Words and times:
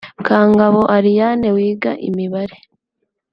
Kangabo 0.27 0.81
Ariane 0.97 1.47
wiga 1.55 1.91
Imibare 2.07 2.57